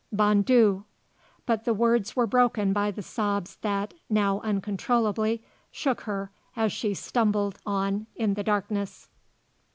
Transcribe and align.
Bon 0.11 0.41
Dieu!_" 0.41 0.83
But 1.45 1.63
the 1.63 1.75
words 1.75 2.15
were 2.15 2.25
broken 2.25 2.73
by 2.73 2.89
the 2.89 3.03
sobs 3.03 3.57
that, 3.57 3.93
now 4.09 4.39
uncontrollably, 4.39 5.43
shook 5.69 6.01
her 6.09 6.31
as 6.55 6.71
she 6.73 6.95
stumbled 6.95 7.59
on 7.67 8.07
in 8.15 8.33
the 8.33 8.41
darkness. 8.43 9.09